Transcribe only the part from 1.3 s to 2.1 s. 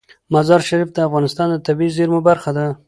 د طبیعي